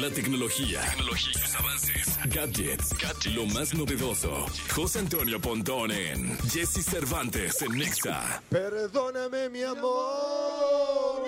La 0.00 0.10
tecnología, 0.10 0.82
tecnología 0.90 1.32
sus 1.32 1.54
avances, 1.54 2.18
gadgets, 2.26 2.94
lo 3.34 3.46
más 3.46 3.72
novedoso. 3.72 4.44
José 4.74 4.98
Antonio 4.98 5.40
Pontón 5.40 5.90
en 5.90 6.36
Jesse 6.50 6.84
Cervantes 6.84 7.62
en 7.62 7.78
Nexa. 7.78 8.42
Perdóname, 8.50 9.48
mi 9.48 9.62
amor. 9.62 11.22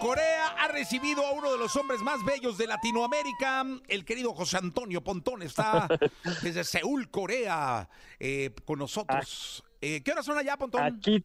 Corea 0.00 0.46
ha 0.58 0.68
recibido 0.68 1.26
a 1.26 1.32
uno 1.32 1.52
de 1.52 1.58
los 1.58 1.76
hombres 1.76 2.00
más 2.00 2.24
bellos 2.24 2.56
de 2.56 2.66
Latinoamérica. 2.66 3.66
El 3.88 4.04
querido 4.06 4.32
José 4.32 4.56
Antonio 4.56 5.02
Pontón 5.04 5.42
está 5.42 5.88
desde 6.42 6.64
Seúl, 6.64 7.10
Corea, 7.10 7.86
eh, 8.18 8.50
con 8.64 8.78
nosotros. 8.78 9.62
Eh, 9.82 10.00
¿Qué 10.02 10.12
horas 10.12 10.24
son 10.24 10.38
allá, 10.38 10.56
Pontón? 10.56 10.82
Aquí 10.82 11.22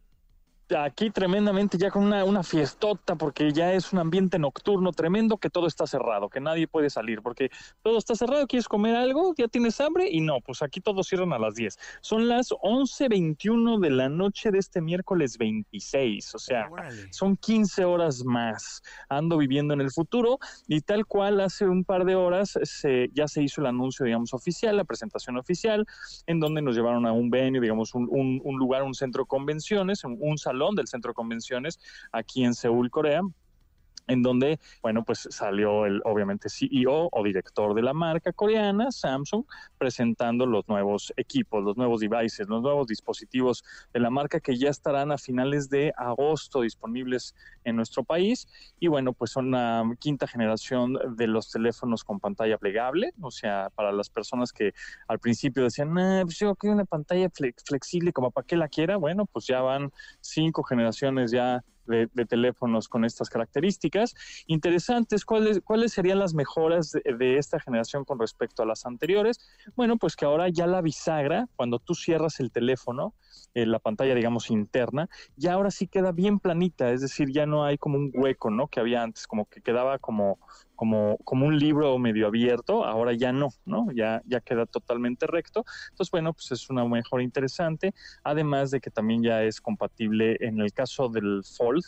aquí 0.76 1.10
tremendamente 1.10 1.78
ya 1.78 1.90
con 1.90 2.04
una, 2.04 2.24
una, 2.24 2.42
fiestota 2.42 3.16
porque 3.16 3.52
ya 3.52 3.72
es 3.72 3.92
un 3.92 3.98
ambiente 3.98 4.38
nocturno 4.38 4.92
tremendo 4.92 5.36
que 5.36 5.50
todo 5.50 5.66
está 5.66 5.86
cerrado, 5.86 6.28
que 6.28 6.40
nadie 6.40 6.66
puede 6.66 6.90
salir 6.90 7.22
porque 7.22 7.50
todo 7.82 7.98
está 7.98 8.14
cerrado, 8.14 8.46
quieres 8.46 8.68
comer 8.68 8.96
algo, 8.96 9.34
ya 9.36 9.48
tienes 9.48 9.80
hambre 9.80 10.08
y 10.10 10.20
no, 10.20 10.40
pues 10.40 10.62
aquí 10.62 10.80
todos 10.80 11.06
cierran 11.08 11.32
a 11.32 11.38
las 11.38 11.54
10. 11.54 11.78
Son 12.00 12.28
las 12.28 12.50
11.21 12.50 13.80
de 13.80 13.90
la 13.90 14.08
noche 14.08 14.50
de 14.50 14.58
este 14.58 14.80
miércoles 14.80 15.38
26, 15.38 16.34
o 16.34 16.38
sea, 16.38 16.68
son 17.10 17.36
15 17.36 17.84
horas 17.84 18.24
más. 18.24 18.82
Ando 19.08 19.38
viviendo 19.38 19.74
en 19.74 19.80
el 19.80 19.90
futuro 19.90 20.38
y 20.66 20.80
tal 20.80 21.06
cual 21.06 21.40
hace 21.40 21.66
un 21.66 21.84
par 21.84 22.04
de 22.04 22.14
horas 22.14 22.58
se, 22.62 23.10
ya 23.12 23.28
se 23.28 23.42
hizo 23.42 23.60
el 23.60 23.66
anuncio, 23.66 24.04
digamos, 24.04 24.32
oficial, 24.34 24.76
la 24.76 24.84
presentación 24.84 25.36
oficial, 25.36 25.86
en 26.26 26.40
donde 26.40 26.62
nos 26.62 26.76
llevaron 26.76 27.06
a 27.06 27.12
un 27.12 27.30
venue, 27.30 27.60
digamos, 27.60 27.94
un, 27.94 28.08
un, 28.10 28.40
un 28.42 28.58
lugar, 28.58 28.82
un 28.82 28.94
centro 28.94 29.24
de 29.24 29.28
convenciones, 29.28 30.04
un, 30.04 30.16
un 30.20 30.38
salón 30.38 30.51
del 30.74 30.86
Centro 30.86 31.10
de 31.10 31.14
Convenciones 31.14 31.80
aquí 32.12 32.44
en 32.44 32.54
Seúl, 32.54 32.90
Corea, 32.90 33.22
en 34.06 34.22
donde, 34.22 34.58
bueno, 34.82 35.04
pues 35.04 35.28
salió 35.30 35.86
el 35.86 36.00
obviamente 36.04 36.48
CEO 36.48 37.08
o 37.10 37.22
director 37.22 37.74
de 37.74 37.82
la 37.82 37.92
marca 37.92 38.32
coreana, 38.32 38.90
Samsung, 38.90 39.44
presentando 39.78 40.46
los 40.46 40.66
nuevos 40.68 41.12
equipos, 41.16 41.62
los 41.62 41.76
nuevos 41.76 42.00
devices, 42.00 42.48
los 42.48 42.62
nuevos 42.62 42.86
dispositivos 42.86 43.64
de 43.92 44.00
la 44.00 44.10
marca 44.10 44.40
que 44.40 44.56
ya 44.56 44.70
estarán 44.70 45.12
a 45.12 45.18
finales 45.18 45.68
de 45.68 45.92
agosto 45.96 46.62
disponibles 46.62 47.34
en 47.64 47.76
nuestro 47.76 48.04
país. 48.04 48.46
Y 48.78 48.88
bueno, 48.88 49.12
pues 49.12 49.30
son 49.30 49.50
la 49.50 49.84
quinta 49.98 50.26
generación 50.26 50.98
de 51.16 51.26
los 51.26 51.50
teléfonos 51.50 52.04
con 52.04 52.20
pantalla 52.20 52.58
plegable, 52.58 53.12
o 53.20 53.30
sea, 53.30 53.70
para 53.74 53.92
las 53.92 54.10
personas 54.10 54.52
que 54.52 54.72
al 55.08 55.18
principio 55.18 55.64
decían, 55.64 55.92
nah, 55.94 56.22
pues 56.22 56.38
yo 56.38 56.54
quiero 56.54 56.74
una 56.74 56.84
pantalla 56.84 57.28
flexible, 57.30 58.12
como 58.12 58.30
para 58.30 58.46
qué 58.46 58.56
la 58.56 58.68
quiera, 58.68 58.96
bueno, 58.96 59.26
pues 59.26 59.46
ya 59.46 59.60
van 59.60 59.92
cinco 60.20 60.62
generaciones 60.62 61.30
ya 61.30 61.64
de, 61.86 62.08
teléfonos 62.26 62.88
con 62.88 63.04
estas 63.04 63.28
características. 63.28 64.14
Interesantes, 64.46 65.24
¿cuáles, 65.24 65.60
cuáles 65.60 65.92
serían 65.92 66.18
las 66.18 66.34
mejoras 66.34 66.92
de, 66.92 67.38
esta 67.38 67.60
generación 67.60 68.04
con 68.04 68.18
respecto 68.18 68.62
a 68.62 68.66
las 68.66 68.86
anteriores? 68.86 69.40
Bueno, 69.76 69.96
pues 69.96 70.16
que 70.16 70.24
ahora 70.24 70.48
ya 70.48 70.66
la 70.66 70.80
bisagra, 70.80 71.48
cuando 71.56 71.78
tú 71.78 71.94
cierras 71.94 72.40
el 72.40 72.50
teléfono, 72.50 73.14
eh, 73.54 73.66
la 73.66 73.78
pantalla, 73.78 74.14
digamos, 74.14 74.50
interna, 74.50 75.08
ya 75.36 75.54
ahora 75.54 75.70
sí 75.70 75.86
queda 75.86 76.12
bien 76.12 76.38
planita, 76.38 76.90
es 76.90 77.00
decir, 77.00 77.30
ya 77.30 77.46
no 77.46 77.64
hay 77.64 77.78
como 77.78 77.98
un 77.98 78.10
hueco, 78.14 78.50
¿no? 78.50 78.68
Que 78.68 78.80
había 78.80 79.02
antes, 79.02 79.26
como 79.26 79.46
que 79.46 79.60
quedaba 79.60 79.98
como, 79.98 80.38
como, 80.82 81.16
como 81.18 81.46
un 81.46 81.60
libro 81.60 81.96
medio 81.96 82.26
abierto, 82.26 82.84
ahora 82.84 83.12
ya 83.12 83.32
no, 83.32 83.50
¿no? 83.64 83.86
Ya, 83.94 84.20
ya 84.26 84.40
queda 84.40 84.66
totalmente 84.66 85.28
recto. 85.28 85.64
Entonces, 85.90 86.10
bueno, 86.10 86.32
pues 86.32 86.50
es 86.50 86.68
una 86.70 86.84
mejora 86.84 87.22
interesante, 87.22 87.94
además 88.24 88.72
de 88.72 88.80
que 88.80 88.90
también 88.90 89.22
ya 89.22 89.44
es 89.44 89.60
compatible 89.60 90.36
en 90.40 90.60
el 90.60 90.72
caso 90.72 91.08
del 91.08 91.44
Fold, 91.44 91.84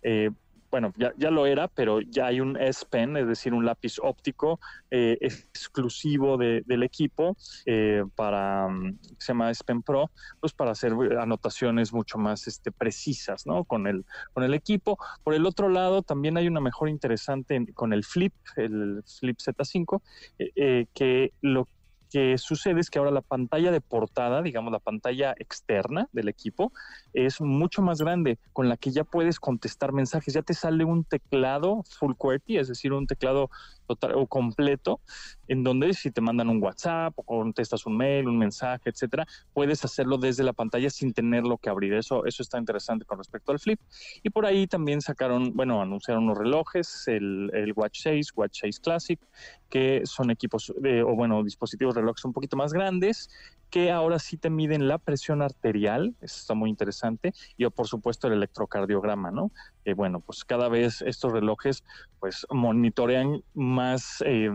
eh, 0.00 0.30
bueno, 0.70 0.92
ya, 0.96 1.12
ya, 1.16 1.30
lo 1.30 1.46
era, 1.46 1.68
pero 1.68 2.00
ya 2.00 2.26
hay 2.26 2.40
un 2.40 2.56
S 2.56 2.84
Pen, 2.88 3.16
es 3.16 3.26
decir, 3.26 3.54
un 3.54 3.64
lápiz 3.64 3.98
óptico 4.00 4.60
eh, 4.90 5.16
exclusivo 5.20 6.36
del 6.36 6.82
equipo 6.82 7.36
eh, 7.66 8.04
para, 8.14 8.68
mm, 8.68 8.98
se 9.18 9.32
llama 9.32 9.50
S 9.50 9.62
Pen 9.64 9.82
Pro, 9.82 10.10
pues 10.40 10.52
para 10.52 10.72
hacer 10.72 10.92
anotaciones 11.18 11.92
mucho 11.92 12.18
más 12.18 12.46
este, 12.46 12.70
precisas, 12.70 13.46
¿no? 13.46 13.64
Con 13.64 13.86
el, 13.86 14.04
con 14.32 14.44
el 14.44 14.54
equipo. 14.54 14.98
Por 15.24 15.34
el 15.34 15.46
otro 15.46 15.68
lado, 15.68 16.02
también 16.02 16.36
hay 16.36 16.46
una 16.48 16.60
mejora 16.60 16.90
interesante 16.90 17.66
con 17.74 17.92
el 17.92 18.04
Flip, 18.04 18.34
el 18.56 19.02
Flip 19.06 19.38
Z5, 19.38 20.02
eh, 20.38 20.86
que 20.94 21.32
lo 21.40 21.66
que 22.10 22.38
sucede 22.38 22.80
es 22.80 22.90
que 22.90 22.98
ahora 22.98 23.10
la 23.10 23.20
pantalla 23.20 23.70
de 23.70 23.80
portada, 23.80 24.42
digamos 24.42 24.72
la 24.72 24.78
pantalla 24.78 25.34
externa 25.38 26.08
del 26.12 26.28
equipo, 26.28 26.72
es 27.12 27.40
mucho 27.40 27.82
más 27.82 28.00
grande, 28.00 28.38
con 28.52 28.68
la 28.68 28.76
que 28.76 28.90
ya 28.90 29.04
puedes 29.04 29.40
contestar 29.40 29.92
mensajes. 29.92 30.34
Ya 30.34 30.42
te 30.42 30.54
sale 30.54 30.84
un 30.84 31.04
teclado 31.04 31.82
full 31.98 32.14
QWERTY, 32.16 32.58
es 32.58 32.68
decir, 32.68 32.92
un 32.92 33.06
teclado 33.06 33.50
total 33.86 34.12
o 34.14 34.26
completo, 34.26 35.00
en 35.48 35.64
donde 35.64 35.94
si 35.94 36.10
te 36.10 36.20
mandan 36.20 36.48
un 36.50 36.62
WhatsApp 36.62 37.14
o 37.16 37.22
contestas 37.22 37.86
un 37.86 37.96
mail, 37.96 38.28
un 38.28 38.38
mensaje, 38.38 38.90
etcétera, 38.90 39.26
puedes 39.52 39.84
hacerlo 39.84 40.18
desde 40.18 40.44
la 40.44 40.52
pantalla 40.52 40.90
sin 40.90 41.12
tenerlo 41.12 41.58
que 41.58 41.70
abrir. 41.70 41.94
Eso, 41.94 42.26
eso 42.26 42.42
está 42.42 42.58
interesante 42.58 43.04
con 43.04 43.18
respecto 43.18 43.52
al 43.52 43.58
Flip. 43.58 43.80
Y 44.22 44.30
por 44.30 44.46
ahí 44.46 44.66
también 44.66 45.00
sacaron, 45.00 45.54
bueno, 45.54 45.80
anunciaron 45.80 46.24
unos 46.24 46.38
relojes, 46.38 47.08
el, 47.08 47.50
el 47.54 47.72
Watch 47.74 48.00
6, 48.02 48.32
Watch 48.36 48.60
6 48.60 48.80
Classic, 48.80 49.20
que 49.68 50.02
son 50.04 50.30
equipos, 50.30 50.70
o 50.70 51.14
bueno, 51.14 51.42
dispositivos 51.44 51.94
relojes 51.94 52.24
un 52.24 52.32
poquito 52.32 52.56
más 52.56 52.72
grandes 52.72 53.28
que 53.70 53.90
ahora 53.90 54.18
sí 54.18 54.38
te 54.38 54.50
miden 54.50 54.88
la 54.88 54.98
presión 54.98 55.42
arterial, 55.42 56.14
eso 56.20 56.38
está 56.38 56.54
muy 56.54 56.70
interesante, 56.70 57.32
y 57.56 57.68
por 57.68 57.86
supuesto 57.86 58.26
el 58.26 58.34
electrocardiograma, 58.34 59.30
¿no? 59.30 59.50
Eh, 59.84 59.94
bueno, 59.94 60.20
pues 60.20 60.44
cada 60.44 60.68
vez 60.68 61.02
estos 61.02 61.32
relojes 61.32 61.84
pues 62.18 62.46
monitorean 62.50 63.42
más 63.54 64.22
eh, 64.24 64.50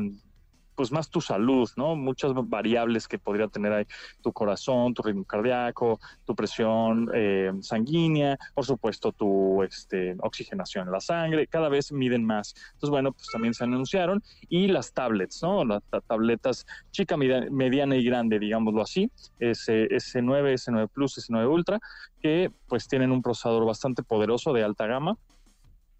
pues 0.75 0.91
más 0.91 1.09
tu 1.09 1.21
salud, 1.21 1.69
¿no? 1.75 1.95
Muchas 1.95 2.31
variables 2.33 3.07
que 3.07 3.19
podría 3.19 3.47
tener 3.47 3.73
ahí 3.73 3.85
tu 4.21 4.31
corazón, 4.31 4.93
tu 4.93 5.01
ritmo 5.01 5.23
cardíaco, 5.23 5.99
tu 6.25 6.35
presión 6.35 7.09
eh, 7.13 7.51
sanguínea, 7.61 8.37
por 8.53 8.65
supuesto 8.65 9.11
tu 9.11 9.63
este, 9.63 10.15
oxigenación 10.19 10.87
en 10.87 10.93
la 10.93 10.99
sangre, 10.99 11.47
cada 11.47 11.69
vez 11.69 11.91
miden 11.91 12.25
más. 12.25 12.53
Entonces, 12.73 12.89
bueno, 12.89 13.11
pues 13.11 13.27
también 13.31 13.53
se 13.53 13.63
anunciaron 13.63 14.21
y 14.49 14.67
las 14.67 14.93
tablets, 14.93 15.41
¿no? 15.43 15.65
Las 15.65 15.81
tabletas 16.07 16.65
chica, 16.91 17.17
mediana 17.17 17.95
y 17.95 18.03
grande, 18.03 18.39
digámoslo 18.39 18.81
así, 18.81 19.11
S, 19.39 19.87
S9, 19.89 20.53
S9 20.53 20.89
Plus, 20.89 21.17
S9 21.17 21.49
Ultra, 21.49 21.79
que 22.21 22.51
pues 22.67 22.87
tienen 22.87 23.11
un 23.11 23.21
procesador 23.21 23.65
bastante 23.65 24.03
poderoso 24.03 24.53
de 24.53 24.63
alta 24.63 24.87
gama 24.87 25.17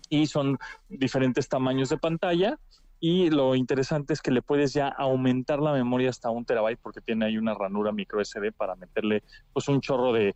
y 0.10 0.28
son 0.28 0.58
diferentes 0.90 1.50
tamaños 1.50 1.90
de 1.90 1.98
pantalla 1.98 2.60
y 3.06 3.30
lo 3.30 3.54
interesante 3.54 4.14
es 4.14 4.22
que 4.22 4.32
le 4.32 4.42
puedes 4.42 4.72
ya 4.72 4.88
aumentar 4.88 5.60
la 5.60 5.74
memoria 5.74 6.10
hasta 6.10 6.30
un 6.30 6.46
terabyte 6.46 6.80
porque 6.82 7.02
tiene 7.02 7.26
ahí 7.26 7.38
una 7.38 7.54
ranura 7.54 7.92
micro 7.92 8.24
SD 8.24 8.54
para 8.54 8.78
meterle 8.78 9.24
pues 9.52 9.68
un 9.68 9.82
chorro 9.82 10.14
de, 10.14 10.34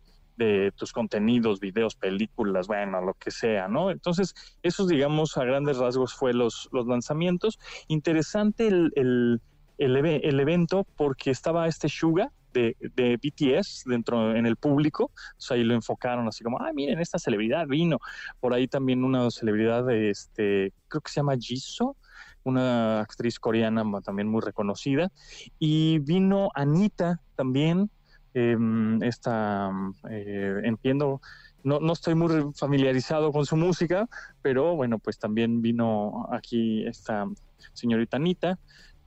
tus 0.76 0.92
contenidos, 0.92 1.60
videos, 1.60 1.96
películas, 1.96 2.66
bueno, 2.66 3.00
lo 3.00 3.14
que 3.14 3.30
sea, 3.30 3.68
¿no? 3.68 3.90
Entonces, 3.90 4.34
esos, 4.62 4.86
digamos, 4.86 5.38
a 5.38 5.44
grandes 5.44 5.78
rasgos 5.78 6.12
fue 6.12 6.34
los, 6.34 6.68
los 6.70 6.86
lanzamientos. 6.86 7.58
Interesante 7.88 8.68
el, 8.68 8.92
el, 8.96 9.40
el, 9.78 10.38
evento 10.38 10.86
porque 10.94 11.30
estaba 11.30 11.66
este 11.68 11.88
Suga, 11.88 12.30
de, 12.52 12.76
de, 12.94 13.16
BTS 13.16 13.84
dentro 13.86 14.36
en 14.36 14.44
el 14.44 14.56
público, 14.56 15.04
o 15.04 15.40
sea, 15.40 15.56
ahí 15.56 15.64
lo 15.64 15.74
enfocaron 15.74 16.28
así 16.28 16.44
como, 16.44 16.60
ah, 16.60 16.70
miren, 16.74 17.00
esta 17.00 17.18
celebridad 17.18 17.66
vino. 17.66 17.98
Por 18.40 18.52
ahí 18.52 18.68
también 18.68 19.04
una 19.04 19.30
celebridad 19.30 19.86
de 19.86 20.10
este, 20.10 20.74
creo 20.88 21.00
que 21.00 21.10
se 21.10 21.20
llama 21.20 21.36
Jisoo, 21.38 21.96
una 22.44 23.00
actriz 23.00 23.38
coreana 23.38 23.84
también 24.02 24.28
muy 24.28 24.40
reconocida. 24.40 25.10
Y 25.58 25.98
vino 26.00 26.50
Anita 26.54 27.20
también, 27.36 27.90
em, 28.34 29.02
esta, 29.02 29.70
eh, 30.10 30.60
entiendo, 30.64 31.20
no, 31.64 31.80
no 31.80 31.92
estoy 31.92 32.14
muy 32.14 32.52
familiarizado 32.54 33.32
con 33.32 33.44
su 33.44 33.56
música, 33.56 34.08
pero 34.42 34.76
bueno, 34.76 34.98
pues 34.98 35.18
también 35.18 35.60
vino 35.60 36.28
aquí 36.32 36.86
esta 36.86 37.26
señorita 37.72 38.16
Anita. 38.16 38.58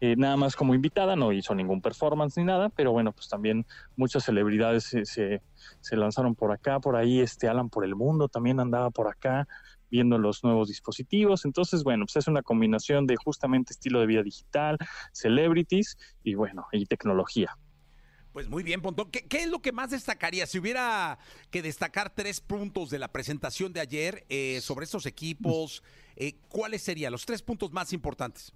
Eh, 0.03 0.15
nada 0.17 0.35
más 0.35 0.55
como 0.55 0.73
invitada, 0.73 1.15
no 1.15 1.31
hizo 1.31 1.53
ningún 1.53 1.79
performance 1.79 2.35
ni 2.35 2.43
nada, 2.43 2.69
pero 2.69 2.91
bueno, 2.91 3.11
pues 3.11 3.29
también 3.29 3.67
muchas 3.95 4.23
celebridades 4.23 4.85
se, 4.85 5.05
se, 5.05 5.43
se 5.79 5.95
lanzaron 5.95 6.33
por 6.33 6.51
acá, 6.51 6.79
por 6.79 6.95
ahí, 6.95 7.19
este 7.19 7.47
Alan 7.47 7.69
por 7.69 7.85
el 7.85 7.95
mundo 7.95 8.27
también 8.27 8.59
andaba 8.59 8.89
por 8.89 9.07
acá, 9.07 9.47
viendo 9.91 10.17
los 10.17 10.43
nuevos 10.43 10.69
dispositivos. 10.69 11.45
Entonces, 11.45 11.83
bueno, 11.83 12.05
pues 12.05 12.15
es 12.15 12.27
una 12.27 12.41
combinación 12.41 13.05
de 13.05 13.17
justamente 13.17 13.73
estilo 13.73 13.99
de 13.99 14.07
vida 14.07 14.23
digital, 14.23 14.77
celebrities 15.11 15.97
y 16.23 16.33
bueno, 16.35 16.65
y 16.71 16.85
tecnología. 16.85 17.57
Pues 18.31 18.47
muy 18.47 18.63
bien, 18.63 18.81
Pontón. 18.81 19.11
¿Qué, 19.11 19.27
es 19.29 19.49
lo 19.49 19.61
que 19.61 19.73
más 19.73 19.91
destacaría? 19.91 20.47
Si 20.47 20.57
hubiera 20.57 21.19
que 21.49 21.61
destacar 21.61 22.15
tres 22.15 22.39
puntos 22.39 22.89
de 22.89 22.97
la 22.97 23.11
presentación 23.11 23.73
de 23.73 23.81
ayer 23.81 24.25
eh, 24.29 24.61
sobre 24.61 24.85
estos 24.85 25.05
equipos, 25.05 25.83
eh, 26.15 26.35
¿cuáles 26.47 26.81
serían 26.81 27.11
los 27.11 27.25
tres 27.25 27.41
puntos 27.41 27.73
más 27.73 27.91
importantes? 27.91 28.53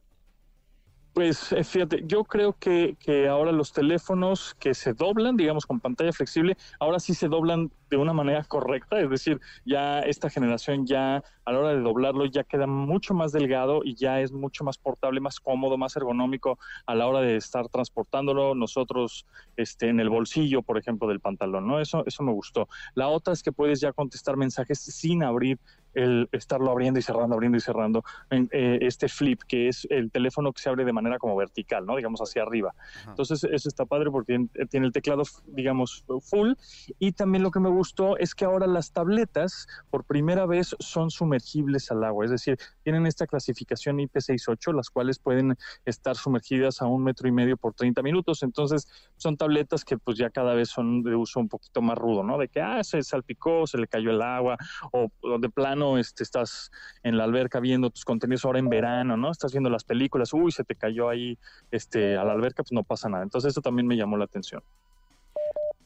Pues 1.15 1.53
eh, 1.53 1.63
fíjate, 1.63 2.03
yo 2.06 2.25
creo 2.25 2.57
que, 2.59 2.97
que 3.00 3.29
ahora 3.29 3.53
los 3.53 3.71
teléfonos 3.71 4.53
que 4.59 4.73
se 4.73 4.91
doblan, 4.94 5.38
digamos 5.38 5.65
con 5.65 5.79
pantalla 5.79 6.12
flexible, 6.12 6.57
ahora 6.77 7.00
sí 7.00 7.13
se 7.13 7.29
doblan 7.29 7.71
de 7.89 7.95
una 7.95 8.12
manera 8.12 8.44
correcta, 8.44 9.00
es 9.00 9.09
decir, 9.09 9.39
ya 9.63 10.01
esta 10.01 10.29
generación 10.29 10.85
ya 10.85 11.23
a 11.45 11.51
la 11.53 11.59
hora 11.59 11.69
de 11.69 11.79
doblarlo 11.79 12.25
ya 12.25 12.44
queda 12.44 12.67
mucho 12.67 13.13
más 13.13 13.31
delgado 13.31 13.79
y 13.85 13.95
ya 13.95 14.19
es 14.19 14.33
mucho 14.33 14.65
más 14.65 14.77
portable, 14.77 15.21
más 15.21 15.39
cómodo, 15.39 15.77
más 15.77 15.95
ergonómico 15.95 16.59
a 16.85 16.95
la 16.95 17.07
hora 17.07 17.21
de 17.21 17.38
estar 17.38 17.69
transportándolo 17.69 18.53
nosotros 18.53 19.25
este 19.56 19.88
en 19.88 20.01
el 20.01 20.09
bolsillo, 20.09 20.63
por 20.63 20.77
ejemplo, 20.77 21.07
del 21.07 21.21
pantalón, 21.21 21.65
¿no? 21.65 21.79
Eso 21.79 22.03
eso 22.06 22.23
me 22.23 22.33
gustó. 22.33 22.68
La 22.94 23.07
otra 23.07 23.33
es 23.33 23.41
que 23.41 23.53
puedes 23.53 23.79
ya 23.79 23.94
contestar 23.94 24.35
mensajes 24.35 24.79
sin 24.79 25.23
abrir 25.23 25.59
el 25.95 26.30
estarlo 26.31 26.69
abriendo 26.71 27.00
y 27.00 27.03
cerrando, 27.03 27.33
abriendo 27.36 27.57
y 27.57 27.62
cerrando, 27.62 28.03
en, 28.30 28.47
eh, 28.51 28.80
este 28.81 29.07
flip, 29.09 29.42
que 29.47 29.68
es 29.69 29.88
el 29.89 30.12
teléfono 30.12 30.53
que 30.53 30.62
se 30.62 30.69
abre 30.69 30.86
de 30.86 30.94
manera 30.94 31.18
como 31.18 31.36
vertical, 31.36 31.86
¿no? 31.86 31.95
Digamos 31.95 32.19
hacia 32.21 32.44
arriba. 32.44 32.74
Ajá. 33.01 33.09
Entonces, 33.12 33.44
eso 33.45 33.69
está 33.69 33.86
padre 33.86 34.12
porque 34.12 34.33
tiene- 34.33 34.50
tiene 34.69 34.86
el 34.88 34.92
teclado, 34.92 35.24
digamos, 35.47 36.06
full. 36.21 36.53
Y 37.00 37.13
también 37.13 37.44
lo 37.44 37.51
que 37.51 37.59
me 37.59 37.69
gustó 37.69 38.18
es 38.18 38.36
que 38.36 38.45
ahora 38.45 38.68
las 38.68 38.92
tabletas, 38.92 39.68
por 39.89 40.03
primera 40.03 40.45
vez, 40.45 40.75
son 40.80 41.09
sumergibles 41.09 41.89
al 41.92 42.03
agua. 42.03 42.25
Es 42.25 42.31
decir, 42.31 42.57
tienen 42.83 43.06
esta 43.06 43.25
clasificación 43.27 43.97
IP68, 44.00 44.74
las 44.74 44.89
cuales 44.89 45.19
pueden 45.19 45.56
estar 45.86 46.15
sumergidas 46.15 46.81
a 46.81 46.88
un 46.88 47.03
metro 47.03 47.27
y 47.27 47.31
medio 47.31 47.57
por 47.57 47.74
30 47.74 48.01
minutos. 48.01 48.44
Entonces, 48.44 48.88
son 49.18 49.38
tabletas 49.38 49.86
que 49.86 49.97
pues 49.97 50.18
ya 50.18 50.30
cada 50.30 50.53
vez 50.53 50.69
son 50.69 51.03
de 51.03 51.15
uso 51.15 51.39
un 51.39 51.47
poquito 51.50 51.81
más 51.81 51.97
rudo, 51.97 52.24
¿no? 52.24 52.38
De 52.38 52.47
que, 52.50 52.62
ah, 52.62 52.83
se 52.83 53.01
salpicó, 53.03 53.65
se 53.68 53.77
le 53.77 53.88
cayó 53.88 54.12
el 54.12 54.21
agua, 54.21 54.57
o, 54.92 55.07
o 55.21 55.39
de 55.39 55.50
plano 55.50 55.84
este, 55.97 56.23
estás 56.23 56.71
en 57.03 57.17
la 57.17 57.23
alberca 57.25 57.59
viendo 57.59 57.89
tus 57.89 58.03
contenidos 58.05 58.43
ahora 58.45 58.59
en 58.59 58.69
verano, 58.69 59.15
¿no? 59.17 59.31
Estás 59.31 59.51
viendo 59.51 59.69
las 59.69 59.83
películas, 59.83 60.33
uy, 60.33 60.51
se 60.51 60.63
te 60.63 60.75
cayó 60.75 61.09
ahí 61.09 61.37
este, 61.71 62.17
a 62.17 62.23
la 62.23 62.33
alberca, 62.33 62.63
pues 62.63 62.71
no 62.71 62.83
pasa 62.83 63.09
nada. 63.09 63.23
Entonces, 63.23 63.51
eso 63.51 63.61
también 63.61 63.87
me 63.87 63.95
llamó 63.97 64.17
la 64.17 64.25
atención. 64.25 64.61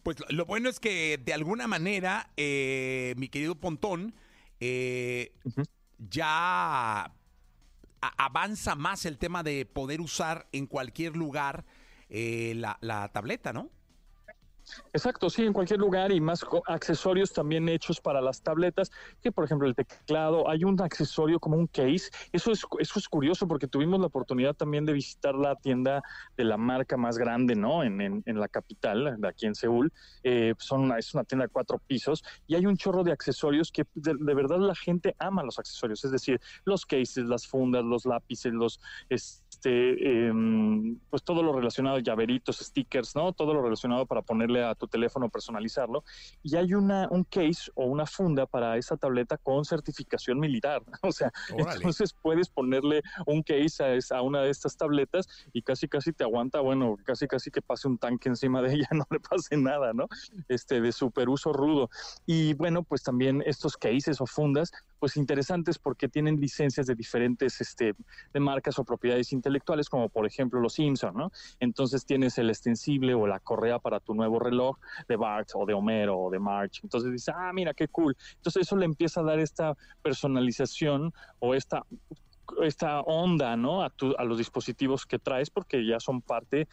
Pues 0.04 0.18
lo- 0.30 0.46
bueno 0.46 0.70
es 0.70 0.80
que 0.80 1.18
de 1.18 1.34
alguna 1.34 1.68
manera, 1.68 2.30
eh, 2.38 3.14
mi 3.18 3.28
querido 3.30 3.56
Pontón, 3.56 4.14
eh, 4.62 5.34
ya 6.10 7.12
avanza 8.18 8.76
más 8.76 9.06
el 9.06 9.18
tema 9.18 9.44
de 9.44 9.66
poder 9.66 10.00
usar 10.02 10.48
en 10.54 10.68
cualquier 10.68 11.16
lugar 11.18 11.66
eh, 12.10 12.54
la, 12.56 12.78
la 12.82 13.10
tableta, 13.10 13.52
¿no? 13.54 13.70
Exacto, 14.94 15.30
sí, 15.30 15.44
en 15.44 15.54
cualquier 15.54 15.80
lugar 15.80 16.12
y 16.12 16.22
más 16.22 16.46
accesorios 16.68 17.34
también 17.34 17.70
hechos 17.70 18.00
para 18.00 18.22
las 18.22 18.42
tabletas, 18.42 18.92
que 19.22 19.32
por 19.32 19.46
ejemplo 19.46 19.68
el 19.68 19.76
teclado, 19.76 20.50
hay 20.50 20.64
un 20.64 20.80
accesorio 20.82 21.40
como 21.40 21.58
un 21.58 21.68
case, 21.68 22.10
eso 22.32 22.52
es, 22.52 22.64
eso 22.80 23.00
es 23.00 23.08
curioso 23.08 23.48
porque 23.48 23.68
tuvimos 23.68 24.00
la 24.00 24.08
oportunidad 24.08 24.54
también 24.54 24.86
de 24.86 24.94
visitar 24.94 25.36
la 25.36 25.56
tienda 25.56 26.02
de 26.38 26.44
la 26.44 26.58
marca 26.58 26.98
más 26.98 27.18
grande, 27.18 27.56
¿no? 27.56 27.84
En, 27.84 28.02
en, 28.02 28.24
en 28.26 28.40
la 28.40 28.48
capital, 28.48 29.16
de 29.20 29.28
aquí 29.28 29.46
en 29.46 29.56
Seúl, 29.56 29.92
eh, 30.24 30.54
son 30.58 30.82
una, 30.82 30.98
es 30.98 31.14
una 31.14 31.24
tienda 31.24 31.46
de 31.46 31.50
cuatro 31.50 31.80
pisos 31.80 32.24
y 32.48 32.56
hay 32.56 32.66
un 32.66 32.78
chorro 32.78 33.04
de 33.04 33.12
accesorios 33.12 33.72
que 33.72 33.86
de, 33.94 34.14
de 34.20 34.34
verdad 34.34 34.60
la 34.60 34.76
gente 34.76 35.16
ama 35.20 35.44
los 35.44 35.60
accesorios, 35.60 36.04
es 36.04 36.12
decir, 36.12 36.40
los 36.66 36.86
cases, 36.86 37.26
las 37.26 37.48
fundas, 37.48 37.84
los 37.84 38.06
lápices, 38.06 38.54
los... 38.54 38.80
Este, 39.10 39.40
em, 40.28 40.98
pues 41.10 41.24
todo 41.24 41.44
lo 41.44 41.54
relacionado, 41.54 42.00
llaveritos, 42.00 42.60
stickers, 42.60 43.16
¿no? 43.16 43.34
Todo 43.34 43.54
lo 43.54 43.62
relacionado 43.62 44.06
para 44.06 44.22
ponerle 44.22 44.59
a 44.64 44.76
tu 44.76 44.88
teléfono, 44.88 45.30
personalizarlo. 45.30 46.04
Y 46.44 46.56
hay 46.56 46.74
una, 46.74 47.08
un 47.10 47.24
case 47.24 47.72
o 47.76 47.86
una 47.86 48.06
funda 48.06 48.46
para 48.46 48.78
esa 48.78 48.98
tableta 48.98 49.38
con 49.38 49.66
certificación 49.66 50.40
militar. 50.40 50.82
O 51.04 51.12
sea, 51.12 51.32
Órale. 51.54 51.76
entonces 51.78 52.14
puedes 52.22 52.50
ponerle 52.50 53.02
un 53.26 53.42
case 53.42 53.84
a, 53.84 53.94
esa- 53.94 54.18
a 54.18 54.22
una 54.22 54.42
de 54.42 54.50
estas 54.52 54.76
tabletas 54.78 55.28
y 55.54 55.62
casi 55.62 55.88
casi 55.88 56.12
te 56.14 56.24
aguanta, 56.24 56.60
bueno, 56.60 56.98
casi 57.04 57.28
casi 57.28 57.50
que 57.52 57.62
pase 57.62 57.88
un 57.88 57.98
tanque 57.98 58.30
encima 58.30 58.62
de 58.62 58.74
ella, 58.74 58.88
no 58.92 59.06
le 59.10 59.20
pase 59.20 59.58
nada, 59.58 59.94
¿no? 59.94 60.08
Este, 60.48 60.82
de 60.82 60.92
super 60.92 61.30
uso 61.30 61.52
rudo. 61.54 61.90
Y 62.26 62.54
bueno, 62.54 62.84
pues 62.84 63.02
también 63.04 63.42
estos 63.46 63.76
cases 63.78 64.22
o 64.22 64.26
fundas, 64.26 64.72
pues 65.00 65.18
interesantes 65.18 65.80
porque 65.80 66.10
tienen 66.10 66.40
licencias 66.40 66.86
de 66.88 66.96
diferentes, 66.96 67.60
este, 67.62 67.94
de 68.34 68.40
marcas 68.40 68.78
o 68.80 68.84
propiedades 68.84 69.32
intelectuales, 69.32 69.90
como 69.90 70.10
por 70.10 70.26
ejemplo 70.26 70.60
los 70.60 70.74
Simpson, 70.74 71.14
¿no? 71.16 71.32
Entonces 71.60 72.06
tienes 72.06 72.38
el 72.38 72.50
extensible 72.50 73.14
o 73.14 73.26
la 73.28 73.40
correa 73.40 73.80
para 73.80 74.00
tu 74.00 74.14
nuevo 74.14 74.40
reloj 74.40 74.78
de 75.08 75.16
Bart 75.16 75.50
o 75.56 75.66
de 75.66 75.74
Homero 75.74 76.18
o 76.20 76.30
de 76.30 76.40
March. 76.40 76.80
Entonces 76.84 77.12
dices, 77.12 77.34
ah, 77.36 77.52
mira, 77.54 77.74
qué 77.74 77.88
cool. 77.88 78.16
Entonces 78.36 78.64
eso 78.64 78.76
le 78.76 78.86
empieza 78.86 79.22
a 79.22 79.24
dar 79.24 79.40
esta 79.40 79.76
personalización 80.02 81.12
o 81.40 81.54
esta 81.56 81.84
esta 82.64 83.02
onda, 83.02 83.56
¿no? 83.56 83.84
A, 83.84 83.92
tu- 83.92 84.16
a 84.18 84.24
los 84.24 84.40
dispositivos 84.40 85.06
que 85.06 85.20
traes 85.20 85.52
porque 85.52 85.86
ya 85.86 86.00
son 86.00 86.24
parte 86.24 86.68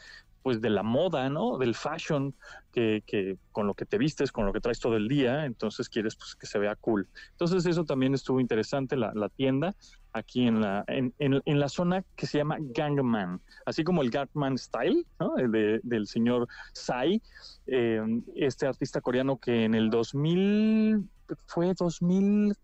pues 0.46 0.60
de 0.60 0.70
la 0.70 0.84
moda, 0.84 1.28
¿no? 1.28 1.58
Del 1.58 1.74
fashion 1.74 2.32
que, 2.70 3.02
con 3.50 3.66
lo 3.66 3.74
que 3.74 3.84
te 3.84 3.98
vistes, 3.98 4.30
con 4.30 4.46
lo 4.46 4.52
que 4.52 4.60
traes 4.60 4.78
todo 4.78 4.94
el 4.94 5.08
día, 5.08 5.44
entonces 5.44 5.88
quieres 5.88 6.14
pues 6.14 6.36
que 6.36 6.46
se 6.46 6.60
vea 6.60 6.76
cool. 6.76 7.08
Entonces 7.32 7.66
eso 7.66 7.84
también 7.84 8.14
estuvo 8.14 8.38
interesante 8.38 8.96
la, 8.96 9.28
tienda 9.34 9.74
aquí 10.12 10.46
en 10.46 10.60
la 10.60 10.84
en, 10.86 11.12
la 11.44 11.68
zona 11.68 12.04
que 12.14 12.28
se 12.28 12.38
llama 12.38 12.58
Gangman, 12.60 13.42
así 13.64 13.82
como 13.82 14.02
el 14.02 14.10
Gangnam 14.10 14.56
Style, 14.56 15.04
¿no? 15.18 15.34
De- 15.34 15.80
del 15.82 16.06
señor 16.06 16.46
Psy, 16.74 17.20
eh, 17.66 18.00
este 18.36 18.68
artista 18.68 19.00
coreano 19.00 19.38
que 19.38 19.64
en 19.64 19.74
el 19.74 19.90
2000 19.90 21.10
fue 21.48 21.74
2000 21.76 22.54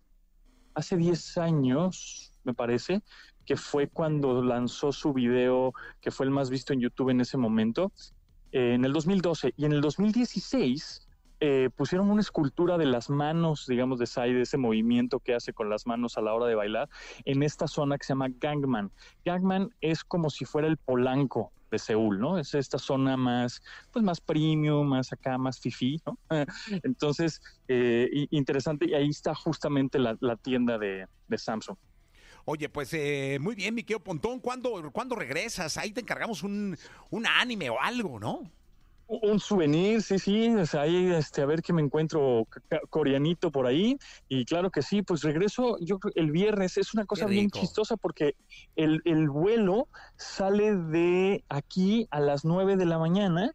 hace 0.75 0.96
10 0.96 1.37
años, 1.37 2.31
me 2.44 2.55
parece, 2.55 3.02
que 3.44 3.56
fue 3.56 3.88
cuando 3.88 4.42
lanzó 4.42 4.92
su 4.92 5.12
video, 5.12 5.72
que 6.00 6.10
fue 6.10 6.26
el 6.26 6.32
más 6.32 6.50
visto 6.50 6.72
en 6.72 6.80
YouTube 6.80 7.10
en 7.10 7.20
ese 7.20 7.36
momento, 7.36 7.92
eh, 8.52 8.74
en 8.74 8.84
el 8.84 8.92
2012. 8.92 9.54
Y 9.56 9.64
en 9.64 9.72
el 9.72 9.80
2016 9.80 11.08
eh, 11.40 11.70
pusieron 11.74 12.08
una 12.08 12.20
escultura 12.20 12.78
de 12.78 12.86
las 12.86 13.10
manos, 13.10 13.66
digamos, 13.66 13.98
de 13.98 14.06
Sai, 14.06 14.32
de 14.32 14.42
ese 14.42 14.58
movimiento 14.58 15.18
que 15.18 15.34
hace 15.34 15.52
con 15.52 15.68
las 15.68 15.86
manos 15.88 16.16
a 16.16 16.20
la 16.20 16.34
hora 16.34 16.46
de 16.46 16.54
bailar, 16.54 16.88
en 17.24 17.42
esta 17.42 17.66
zona 17.66 17.98
que 17.98 18.06
se 18.06 18.12
llama 18.12 18.28
Gangman. 18.28 18.92
Gangman 19.24 19.70
es 19.80 20.04
como 20.04 20.30
si 20.30 20.44
fuera 20.44 20.68
el 20.68 20.76
Polanco 20.76 21.50
de 21.72 21.80
Seúl, 21.80 22.20
¿no? 22.20 22.38
Es 22.38 22.54
esta 22.54 22.78
zona 22.78 23.16
más, 23.16 23.60
pues 23.90 24.04
más 24.04 24.20
premium, 24.20 24.86
más 24.86 25.12
acá, 25.12 25.36
más 25.36 25.58
fifi, 25.58 26.00
¿no? 26.06 26.16
Entonces, 26.84 27.40
eh, 27.66 28.08
interesante, 28.30 28.86
y 28.88 28.94
ahí 28.94 29.08
está 29.08 29.34
justamente 29.34 29.98
la, 29.98 30.16
la 30.20 30.36
tienda 30.36 30.78
de, 30.78 31.06
de 31.26 31.38
Samsung. 31.38 31.76
Oye, 32.44 32.68
pues 32.68 32.92
eh, 32.94 33.38
muy 33.40 33.54
bien, 33.54 33.74
mi 33.74 33.82
querido 33.82 34.00
Pontón, 34.00 34.40
¿cuándo, 34.40 34.90
¿cuándo 34.92 35.14
regresas? 35.14 35.76
Ahí 35.76 35.92
te 35.92 36.00
encargamos 36.00 36.42
un, 36.42 36.76
un 37.10 37.26
anime 37.26 37.70
o 37.70 37.80
algo, 37.80 38.18
¿no? 38.18 38.50
Un 39.06 39.38
souvenir, 39.40 40.00
sí, 40.00 40.18
sí, 40.18 40.48
o 40.48 40.64
sea, 40.64 40.82
ahí 40.82 41.12
este, 41.12 41.42
a 41.42 41.46
ver 41.46 41.60
qué 41.60 41.74
me 41.74 41.82
encuentro 41.82 42.46
coreanito 42.88 43.50
por 43.50 43.66
ahí. 43.66 43.98
Y 44.28 44.46
claro 44.46 44.70
que 44.70 44.80
sí, 44.80 45.02
pues 45.02 45.22
regreso 45.22 45.76
yo 45.80 45.98
el 46.14 46.30
viernes. 46.30 46.78
Es 46.78 46.94
una 46.94 47.04
cosa 47.04 47.26
bien 47.26 47.50
chistosa 47.50 47.98
porque 47.98 48.36
el, 48.74 49.02
el 49.05 49.28
vuelo 49.28 49.88
sale 50.17 50.74
de 50.74 51.44
aquí 51.50 52.08
a 52.10 52.20
las 52.20 52.46
9 52.46 52.76
de 52.76 52.86
la 52.86 52.98
mañana 52.98 53.55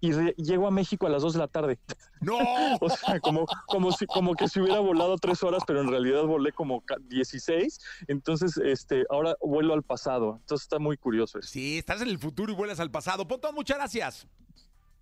y 0.00 0.12
llego 0.42 0.66
a 0.66 0.70
México 0.70 1.06
a 1.06 1.10
las 1.10 1.22
2 1.22 1.32
de 1.34 1.38
la 1.38 1.48
tarde. 1.48 1.78
¡No! 2.20 2.38
O 2.80 2.88
sea, 2.88 3.18
como, 3.20 3.46
como, 3.66 3.92
si, 3.92 4.06
como 4.06 4.34
que 4.34 4.48
si 4.48 4.60
hubiera 4.60 4.78
volado 4.80 5.16
tres 5.18 5.42
horas, 5.42 5.62
pero 5.66 5.80
en 5.80 5.88
realidad 5.88 6.22
volé 6.24 6.52
como 6.52 6.80
ca- 6.82 6.96
16. 7.08 7.78
Entonces, 8.08 8.56
este, 8.58 9.04
ahora 9.10 9.36
vuelo 9.40 9.74
al 9.74 9.82
pasado. 9.82 10.36
Entonces 10.40 10.64
está 10.64 10.78
muy 10.78 10.96
curioso 10.96 11.38
eso. 11.38 11.48
Sí, 11.48 11.78
estás 11.78 12.00
en 12.02 12.08
el 12.08 12.18
futuro 12.18 12.52
y 12.52 12.54
vuelas 12.54 12.80
al 12.80 12.90
pasado. 12.90 13.26
Pontón, 13.26 13.54
muchas 13.54 13.76
gracias. 13.78 14.26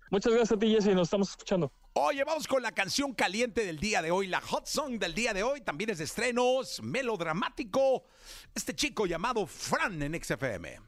Muchas 0.09 0.31
gracias 0.33 0.53
a 0.55 0.59
ti, 0.59 0.69
Jesse. 0.71 0.87
Nos 0.95 1.07
estamos 1.07 1.29
escuchando. 1.31 1.71
Oye, 1.93 2.23
vamos 2.23 2.47
con 2.47 2.61
la 2.63 2.71
canción 2.71 3.13
caliente 3.13 3.65
del 3.65 3.79
día 3.79 4.01
de 4.01 4.11
hoy, 4.11 4.27
la 4.27 4.39
hot 4.39 4.67
song 4.67 4.99
del 4.99 5.13
día 5.13 5.33
de 5.33 5.43
hoy, 5.43 5.61
también 5.61 5.89
es 5.89 5.97
de 5.97 6.03
estrenos, 6.05 6.81
melodramático, 6.81 8.03
este 8.55 8.73
chico 8.75 9.05
llamado 9.05 9.45
Fran 9.47 10.01
en 10.01 10.13
XFM. 10.23 10.79